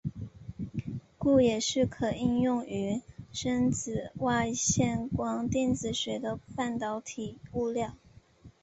[1.19, 7.93] 故也是可应用于深紫外线光电子学的半导体物料。